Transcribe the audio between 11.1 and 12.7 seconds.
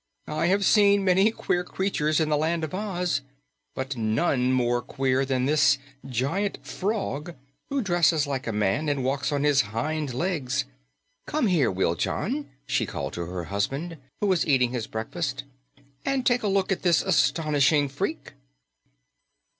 Come here, Wiljon,"